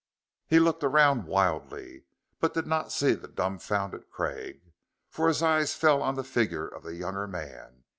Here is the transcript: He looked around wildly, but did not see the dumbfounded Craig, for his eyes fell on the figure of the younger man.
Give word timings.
He 0.47 0.57
looked 0.59 0.83
around 0.83 1.25
wildly, 1.27 2.05
but 2.39 2.55
did 2.55 2.65
not 2.65 2.91
see 2.91 3.13
the 3.13 3.27
dumbfounded 3.27 4.09
Craig, 4.09 4.73
for 5.11 5.27
his 5.27 5.43
eyes 5.43 5.75
fell 5.75 6.01
on 6.01 6.15
the 6.15 6.23
figure 6.23 6.67
of 6.67 6.81
the 6.81 6.95
younger 6.95 7.27
man. 7.27 7.83